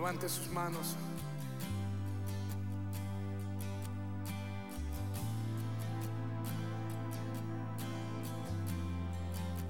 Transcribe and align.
Levante 0.00 0.30
sus 0.30 0.50
manos. 0.50 0.96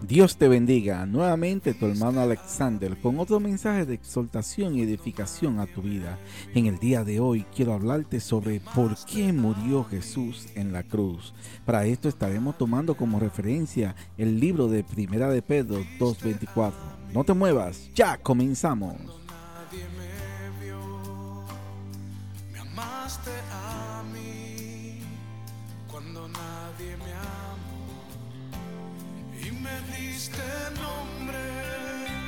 Dios 0.07 0.37
te 0.37 0.47
bendiga. 0.47 1.05
Nuevamente 1.05 1.75
tu 1.75 1.87
hermano 1.87 2.21
Alexander 2.21 2.97
con 3.01 3.19
otro 3.19 3.41
mensaje 3.41 3.85
de 3.85 3.95
exaltación 3.95 4.77
y 4.77 4.83
edificación 4.83 5.59
a 5.59 5.67
tu 5.67 5.83
vida. 5.83 6.17
En 6.55 6.67
el 6.67 6.79
día 6.79 7.03
de 7.03 7.19
hoy 7.19 7.45
quiero 7.53 7.75
hablarte 7.75 8.21
sobre 8.21 8.61
por 8.61 8.97
qué 9.07 9.33
murió 9.33 9.83
Jesús 9.83 10.47
en 10.55 10.73
la 10.73 10.85
cruz. 10.85 11.35
Para 11.67 11.87
esto 11.87 12.09
estaremos 12.09 12.57
tomando 12.57 12.97
como 12.97 13.19
referencia 13.19 13.97
el 14.17 14.39
libro 14.39 14.69
de 14.69 14.85
Primera 14.85 15.29
de 15.29 15.43
Pedro 15.43 15.81
2.24. 15.99 16.73
No 17.13 17.25
te 17.25 17.35
muevas, 17.35 17.91
ya 17.97 18.17
comenzamos. 18.17 19.20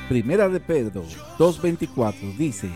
Primera 0.09 0.49
de 0.49 0.59
Pedro 0.59 1.03
2.24 1.37 2.37
dice, 2.37 2.69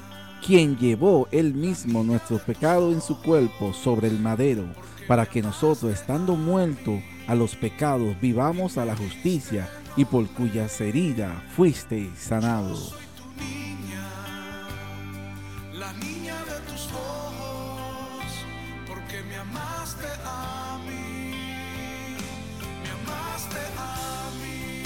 quien 0.45 0.77
llevó 0.77 1.27
él 1.31 1.53
mismo 1.53 2.03
nuestro 2.03 2.39
pecado 2.39 2.91
en 2.91 3.01
su 3.01 3.21
cuerpo 3.21 3.73
sobre 3.73 4.07
el 4.07 4.19
madero, 4.19 4.65
para 5.07 5.25
que 5.25 5.41
nosotros, 5.41 5.91
estando 5.91 6.35
muertos 6.35 7.01
a 7.27 7.35
los 7.35 7.55
pecados, 7.55 8.19
vivamos 8.21 8.77
a 8.77 8.85
la 8.85 8.95
justicia, 8.95 9.69
y 9.97 10.05
por 10.05 10.27
cuyas 10.29 10.79
heridas 10.79 11.33
fuisteis 11.55 12.17
sanados. 12.17 13.06
Amaste 19.49 20.07
a 20.25 20.79
mí, 20.85 22.17
me 22.83 22.89
amaste 22.89 23.59
a 23.77 24.31
mí, 24.41 24.83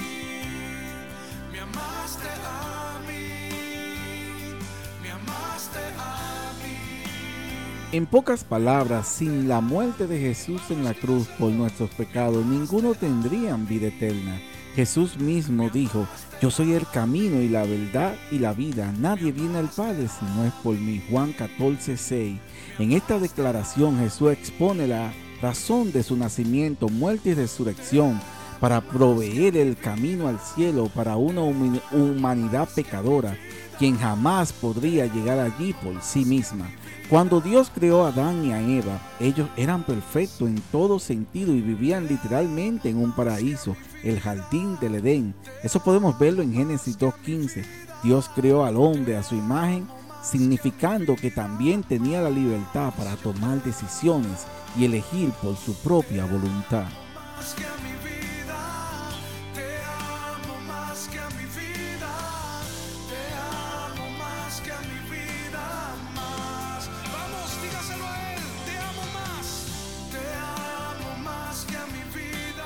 me 1.51 1.59
amaste 1.59 2.29
a 2.45 2.99
mí, 3.07 3.23
me 5.01 5.11
amaste 5.11 5.79
a 5.97 6.51
mí. 6.61 6.77
En 7.91 8.05
pocas 8.05 8.43
palabras, 8.43 9.07
sin 9.07 9.47
la 9.47 9.61
muerte 9.61 10.07
de 10.07 10.19
Jesús 10.19 10.61
en 10.69 10.83
la 10.83 10.93
cruz 10.93 11.27
por 11.39 11.51
nuestros 11.51 11.89
pecados, 11.91 12.45
ninguno 12.45 12.93
tendrían 12.93 13.67
vida 13.67 13.87
eterna. 13.87 14.39
Jesús 14.75 15.17
mismo 15.17 15.69
dijo, 15.69 16.07
yo 16.41 16.49
soy 16.49 16.73
el 16.73 16.87
camino 16.87 17.41
y 17.41 17.49
la 17.49 17.63
verdad 17.63 18.15
y 18.31 18.39
la 18.39 18.53
vida. 18.53 18.91
Nadie 18.99 19.31
viene 19.31 19.59
al 19.59 19.69
Padre 19.69 20.07
si 20.07 20.25
no 20.35 20.45
es 20.45 20.53
por 20.63 20.75
mí. 20.75 21.01
Juan 21.09 21.33
14, 21.33 21.97
6. 21.97 22.39
En 22.79 22.91
esta 22.93 23.19
declaración 23.19 23.99
Jesús 23.99 24.31
expone 24.31 24.87
la 24.87 25.13
razón 25.41 25.91
de 25.91 26.03
su 26.03 26.15
nacimiento, 26.15 26.87
muerte 26.89 27.29
y 27.29 27.33
resurrección 27.33 28.19
para 28.61 28.79
proveer 28.81 29.57
el 29.57 29.75
camino 29.75 30.27
al 30.27 30.39
cielo 30.39 30.89
para 30.93 31.17
una 31.17 31.41
humanidad 31.41 32.69
pecadora, 32.73 33.35
quien 33.81 33.97
jamás 33.97 34.53
podría 34.53 35.07
llegar 35.07 35.39
allí 35.39 35.73
por 35.73 36.03
sí 36.03 36.23
misma. 36.23 36.69
Cuando 37.09 37.41
Dios 37.41 37.71
creó 37.73 38.05
a 38.05 38.09
Adán 38.09 38.45
y 38.45 38.51
a 38.51 38.61
Eva, 38.61 39.01
ellos 39.19 39.49
eran 39.57 39.81
perfectos 39.81 40.47
en 40.47 40.61
todo 40.71 40.99
sentido 40.99 41.51
y 41.55 41.61
vivían 41.61 42.05
literalmente 42.05 42.89
en 42.89 42.97
un 42.97 43.11
paraíso, 43.11 43.75
el 44.03 44.19
jardín 44.19 44.77
del 44.79 44.93
Edén. 44.93 45.33
Eso 45.63 45.79
podemos 45.79 46.19
verlo 46.19 46.43
en 46.43 46.53
Génesis 46.53 46.99
2.15. 46.99 47.65
Dios 48.03 48.29
creó 48.35 48.65
al 48.65 48.77
hombre 48.77 49.17
a 49.17 49.23
su 49.23 49.33
imagen, 49.33 49.87
significando 50.21 51.15
que 51.15 51.31
también 51.31 51.81
tenía 51.81 52.21
la 52.21 52.29
libertad 52.29 52.93
para 52.95 53.15
tomar 53.15 53.63
decisiones 53.63 54.45
y 54.77 54.85
elegir 54.85 55.31
por 55.41 55.57
su 55.57 55.73
propia 55.77 56.25
voluntad. 56.25 56.85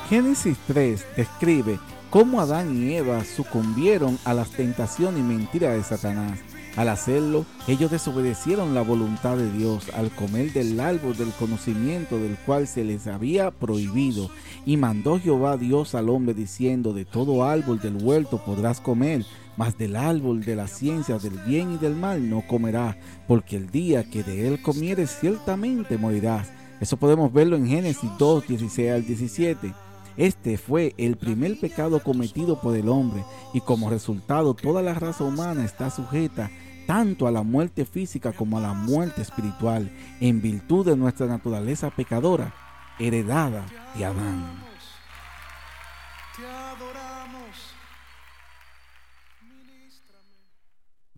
Génesis 0.10 0.56
3 0.68 1.04
describe 1.18 1.80
cómo 2.12 2.40
Adán 2.40 2.80
y 2.80 2.94
Eva 2.94 3.24
sucumbieron 3.26 4.20
a 4.24 4.36
las 4.36 4.52
tentaciones 4.52 5.20
y 5.20 5.24
mentiras 5.24 5.76
de 5.76 5.84
Satanás. 5.84 6.40
Al 6.76 6.90
hacerlo, 6.90 7.44
ellos 7.68 7.90
desobedecieron 7.90 8.76
la 8.76 8.84
voluntad 8.84 9.36
de 9.36 9.52
Dios 9.52 9.90
al 9.96 10.12
comer 10.12 10.54
del 10.54 10.80
árbol 10.80 11.18
del 11.18 11.32
conocimiento 11.32 12.20
del 12.20 12.36
cual 12.46 12.68
se 12.68 12.84
les 12.84 13.08
había 13.08 13.50
prohibido. 13.50 14.30
Y 14.64 14.78
mandó 14.78 15.20
Jehová 15.20 15.58
Dios 15.58 15.96
al 15.96 16.10
hombre 16.10 16.36
diciendo, 16.36 16.94
de 16.94 17.06
todo 17.06 17.44
árbol 17.44 17.80
del 17.80 17.96
huerto 17.96 18.38
podrás 18.46 18.82
comer, 18.82 19.26
mas 19.58 19.76
del 19.76 19.96
árbol 19.96 20.46
de 20.46 20.56
la 20.56 20.68
ciencia 20.68 21.18
del 21.18 21.40
bien 21.48 21.74
y 21.74 21.78
del 21.78 21.96
mal 21.96 22.30
no 22.30 22.46
comerás, 22.46 22.96
porque 23.28 23.56
el 23.56 23.72
día 23.72 24.04
que 24.04 24.22
de 24.22 24.48
él 24.48 24.62
comieres 24.62 25.18
ciertamente 25.20 25.98
morirás. 25.98 26.50
Eso 26.80 26.98
podemos 26.98 27.34
verlo 27.34 27.56
en 27.56 27.66
Génesis 27.66 28.10
2, 28.20 28.48
16 28.48 28.92
al 28.92 29.06
17. 29.06 29.85
Este 30.18 30.58
fue 30.58 30.94
el 30.98 31.18
primer 31.18 31.60
pecado 31.60 32.02
cometido 32.02 32.62
por 32.62 32.76
el 32.76 32.88
hombre 32.88 33.24
y 33.54 33.62
como 33.62 33.90
resultado 33.90 34.54
toda 34.54 34.82
la 34.82 34.94
raza 34.94 35.24
humana 35.24 35.66
está 35.66 35.90
sujeta 35.90 36.50
tanto 36.88 37.28
a 37.28 37.32
la 37.32 37.44
muerte 37.44 37.86
física 37.86 38.32
como 38.32 38.58
a 38.58 38.62
la 38.62 38.74
muerte 38.74 39.22
espiritual 39.22 39.92
en 40.22 40.42
virtud 40.42 40.86
de 40.86 40.96
nuestra 40.96 41.26
naturaleza 41.26 41.90
pecadora 41.90 42.54
heredada 43.00 43.66
de 43.98 44.06
Adán. 44.06 44.64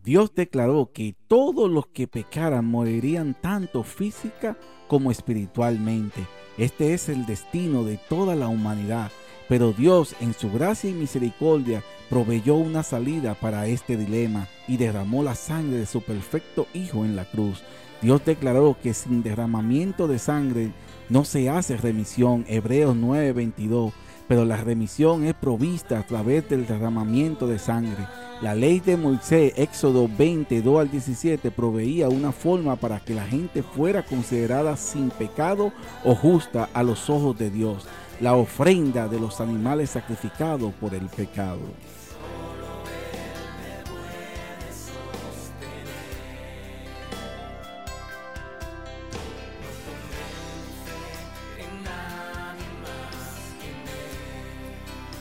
Dios 0.07 0.33
declaró 0.33 0.91
que 0.93 1.15
todos 1.27 1.69
los 1.69 1.87
que 1.87 2.07
pecaran 2.07 2.65
morirían 2.65 3.35
tanto 3.41 3.83
física 3.83 4.57
como 4.87 5.11
espiritualmente. 5.11 6.25
Este 6.57 6.93
es 6.93 7.09
el 7.09 7.25
destino 7.25 7.83
de 7.83 7.97
toda 7.97 8.35
la 8.35 8.47
humanidad. 8.47 9.11
Pero 9.47 9.71
Dios, 9.71 10.15
en 10.19 10.33
su 10.33 10.51
gracia 10.51 10.89
y 10.89 10.93
misericordia, 10.93 11.83
proveyó 12.09 12.55
una 12.55 12.83
salida 12.83 13.35
para 13.35 13.67
este 13.67 13.95
dilema 13.95 14.47
y 14.67 14.77
derramó 14.77 15.23
la 15.23 15.35
sangre 15.35 15.77
de 15.77 15.85
su 15.85 16.01
perfecto 16.01 16.67
Hijo 16.73 17.05
en 17.05 17.15
la 17.15 17.25
cruz. 17.25 17.63
Dios 18.01 18.23
declaró 18.25 18.77
que 18.81 18.93
sin 18.93 19.23
derramamiento 19.23 20.07
de 20.07 20.19
sangre 20.19 20.71
no 21.09 21.25
se 21.25 21.49
hace 21.49 21.77
remisión, 21.77 22.45
Hebreos 22.47 22.95
9:22, 22.95 23.93
pero 24.27 24.45
la 24.45 24.57
remisión 24.57 25.23
es 25.25 25.33
provista 25.33 25.99
a 25.99 26.05
través 26.05 26.47
del 26.49 26.67
derramamiento 26.67 27.47
de 27.47 27.59
sangre. 27.59 28.05
La 28.41 28.53
ley 28.53 28.79
de 28.79 28.97
Moisés, 28.97 29.51
Éxodo 29.55 30.07
22 30.07 30.79
al 30.79 30.91
17, 30.91 31.49
proveía 31.49 32.07
una 32.07 32.31
forma 32.31 32.75
para 32.75 32.99
que 32.99 33.15
la 33.15 33.25
gente 33.25 33.63
fuera 33.63 34.03
considerada 34.03 34.77
sin 34.77 35.09
pecado 35.09 35.73
o 36.03 36.13
justa 36.13 36.69
a 36.71 36.83
los 36.83 37.09
ojos 37.09 37.35
de 37.39 37.49
Dios, 37.49 37.87
la 38.21 38.35
ofrenda 38.35 39.07
de 39.07 39.19
los 39.19 39.41
animales 39.41 39.89
sacrificados 39.89 40.71
por 40.75 40.93
el 40.93 41.07
pecado. 41.07 41.61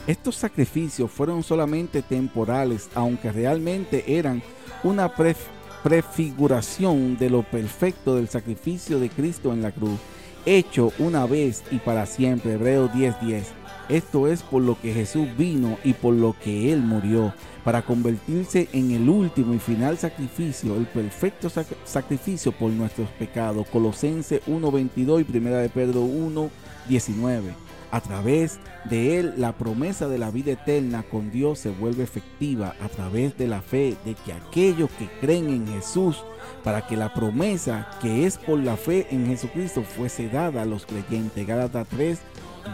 Estos 0.07 0.35
sacrificios 0.35 1.11
fueron 1.11 1.43
solamente 1.43 2.01
temporales, 2.01 2.89
aunque 2.95 3.31
realmente 3.31 4.17
eran 4.17 4.41
una 4.83 5.13
pre- 5.13 5.35
prefiguración 5.83 7.17
de 7.17 7.29
lo 7.29 7.43
perfecto 7.43 8.15
del 8.15 8.29
sacrificio 8.29 8.99
de 8.99 9.09
Cristo 9.09 9.51
en 9.51 9.61
la 9.61 9.71
cruz, 9.71 9.99
hecho 10.45 10.93
una 10.99 11.25
vez 11.25 11.61
y 11.71 11.79
para 11.79 12.05
siempre. 12.05 12.53
Hebreos 12.53 12.89
10:10. 12.93 13.43
Esto 13.89 14.27
es 14.27 14.43
por 14.43 14.61
lo 14.61 14.79
que 14.79 14.93
Jesús 14.93 15.27
vino 15.37 15.77
y 15.83 15.93
por 15.93 16.13
lo 16.13 16.35
que 16.41 16.71
Él 16.73 16.81
murió, 16.81 17.33
para 17.63 17.81
convertirse 17.81 18.67
en 18.73 18.91
el 18.91 19.07
último 19.09 19.53
y 19.53 19.59
final 19.59 19.97
sacrificio, 19.97 20.75
el 20.75 20.85
perfecto 20.87 21.49
sac- 21.49 21.75
sacrificio 21.85 22.51
por 22.53 22.71
nuestros 22.71 23.09
pecados. 23.19 23.67
Colosenses 23.67 24.41
1:22 24.47 25.21
y 25.21 25.37
1 25.37 25.57
de 25.57 25.69
Pedro 25.69 26.01
1:19. 26.01 27.66
A 27.91 28.01
través 28.01 28.59
de 28.89 29.19
él 29.19 29.33
la 29.37 29.53
promesa 29.53 30.07
de 30.07 30.17
la 30.17 30.29
vida 30.29 30.51
eterna 30.51 31.03
con 31.03 31.31
Dios 31.31 31.59
se 31.59 31.69
vuelve 31.69 32.03
efectiva 32.03 32.75
a 32.81 32.89
través 32.89 33.37
de 33.37 33.47
la 33.47 33.61
fe 33.61 33.95
de 34.03 34.13
que 34.13 34.33
aquellos 34.33 34.89
que 34.91 35.09
creen 35.21 35.49
en 35.49 35.67
Jesús, 35.67 36.23
para 36.63 36.85
que 36.85 36.97
la 36.97 37.13
promesa 37.13 37.87
que 38.01 38.25
es 38.25 38.37
por 38.37 38.59
la 38.59 38.75
fe 38.75 39.07
en 39.11 39.27
Jesucristo 39.27 39.83
fuese 39.83 40.27
dada 40.27 40.63
a 40.63 40.65
los 40.65 40.85
creyentes. 40.85 41.47
Gálatas 41.47 41.87
3, 41.89 42.19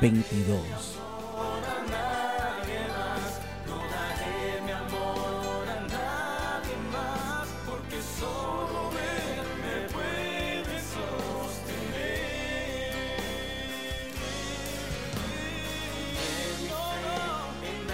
22. 0.01 1.02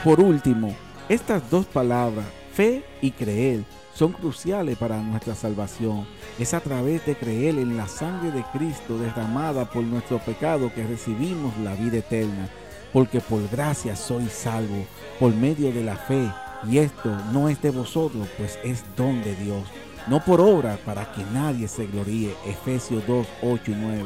Por 0.03 0.21
último, 0.21 0.73
estas 1.09 1.49
dos 1.49 1.65
palabras, 1.65 2.25
fe 2.53 2.85
y 3.01 3.11
creer, 3.11 3.65
son 3.93 4.13
cruciales 4.13 4.77
para 4.77 5.01
nuestra 5.01 5.35
salvación. 5.35 6.07
Es 6.39 6.53
a 6.53 6.61
través 6.61 7.05
de 7.05 7.17
creer 7.17 7.55
en 7.59 7.75
la 7.75 7.85
sangre 7.89 8.31
de 8.31 8.45
Cristo 8.53 8.97
derramada 8.97 9.69
por 9.69 9.83
nuestro 9.83 10.19
pecado 10.19 10.71
que 10.73 10.87
recibimos 10.87 11.57
la 11.57 11.75
vida 11.75 11.97
eterna. 11.97 12.47
Porque 12.93 13.19
por 13.19 13.45
gracia 13.49 13.97
soy 13.97 14.27
salvo, 14.29 14.85
por 15.19 15.35
medio 15.35 15.73
de 15.73 15.83
la 15.83 15.97
fe. 15.97 16.31
Y 16.69 16.77
esto 16.77 17.13
no 17.33 17.49
es 17.49 17.61
de 17.61 17.71
vosotros, 17.71 18.25
pues 18.37 18.57
es 18.63 18.85
don 18.95 19.21
de 19.21 19.35
Dios. 19.35 19.63
No 20.07 20.23
por 20.23 20.39
obra 20.39 20.79
para 20.85 21.11
que 21.11 21.25
nadie 21.33 21.67
se 21.67 21.87
gloríe. 21.87 22.33
Efesios 22.45 23.05
2, 23.05 23.27
8 23.43 23.63
y 23.67 23.75
9. 23.75 24.03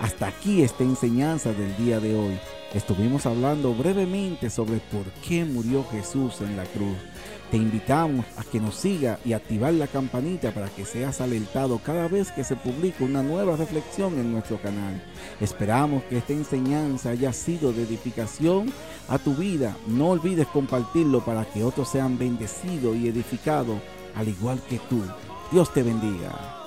Hasta 0.00 0.26
aquí 0.26 0.62
esta 0.62 0.82
enseñanza 0.82 1.52
del 1.52 1.76
día 1.76 2.00
de 2.00 2.16
hoy. 2.16 2.36
Estuvimos 2.76 3.24
hablando 3.24 3.74
brevemente 3.74 4.50
sobre 4.50 4.80
por 4.92 5.06
qué 5.26 5.46
murió 5.46 5.82
Jesús 5.90 6.42
en 6.42 6.58
la 6.58 6.64
cruz. 6.64 6.98
Te 7.50 7.56
invitamos 7.56 8.26
a 8.36 8.44
que 8.44 8.60
nos 8.60 8.74
siga 8.74 9.18
y 9.24 9.32
activar 9.32 9.72
la 9.72 9.86
campanita 9.86 10.50
para 10.50 10.68
que 10.68 10.84
seas 10.84 11.22
alertado 11.22 11.78
cada 11.78 12.06
vez 12.06 12.30
que 12.32 12.44
se 12.44 12.54
publique 12.54 13.02
una 13.02 13.22
nueva 13.22 13.56
reflexión 13.56 14.18
en 14.18 14.30
nuestro 14.30 14.60
canal. 14.60 15.02
Esperamos 15.40 16.04
que 16.04 16.18
esta 16.18 16.34
enseñanza 16.34 17.08
haya 17.08 17.32
sido 17.32 17.72
de 17.72 17.84
edificación 17.84 18.70
a 19.08 19.16
tu 19.16 19.34
vida. 19.34 19.74
No 19.86 20.10
olvides 20.10 20.46
compartirlo 20.48 21.24
para 21.24 21.46
que 21.46 21.64
otros 21.64 21.88
sean 21.88 22.18
bendecidos 22.18 22.94
y 22.94 23.08
edificados 23.08 23.78
al 24.14 24.28
igual 24.28 24.60
que 24.68 24.78
tú. 24.90 25.00
Dios 25.50 25.72
te 25.72 25.82
bendiga. 25.82 26.66